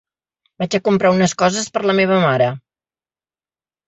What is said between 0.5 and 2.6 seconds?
Vaig a comprar unes coses per a la meva mare.